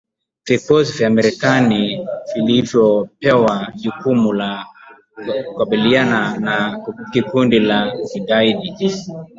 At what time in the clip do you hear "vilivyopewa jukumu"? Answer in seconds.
2.35-4.33